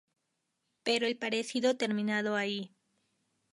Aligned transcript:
Pero 0.81 1.05
el 1.05 1.15
parecido 1.19 1.77
terminado 1.77 2.35
ahí. 2.35 2.73